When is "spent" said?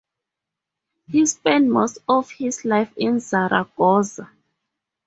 1.27-1.67